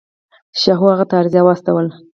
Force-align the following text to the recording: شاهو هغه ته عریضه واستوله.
شاهو 0.61 0.85
هغه 0.93 1.05
ته 1.09 1.13
عریضه 1.19 1.39
واستوله. 1.43 1.93